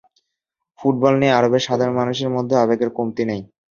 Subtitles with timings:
[0.79, 3.41] Football নিয়ে আরবের সাধারণ মানুষের মধ্যেও আবেগের কমতি নেই।